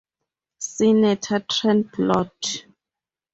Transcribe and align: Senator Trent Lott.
Senator 0.57 1.45
Trent 1.47 1.95
Lott. 1.99 2.65